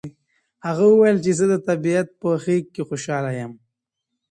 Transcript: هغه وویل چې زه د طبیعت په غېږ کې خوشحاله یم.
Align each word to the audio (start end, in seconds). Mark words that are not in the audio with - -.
هغه 0.67 0.83
وویل 0.89 1.17
چې 1.25 1.31
زه 1.39 1.45
د 1.51 1.55
طبیعت 1.67 2.07
په 2.21 2.27
غېږ 2.43 2.65
کې 2.73 2.81
خوشحاله 2.89 3.31
یم. 3.39 3.51